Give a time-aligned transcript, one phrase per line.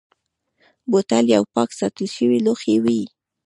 [0.89, 3.01] بوتل یو پاک ساتل شوی لوښی وي.